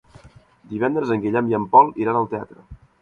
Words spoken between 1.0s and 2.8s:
en Guillem i en Pol iran al teatre.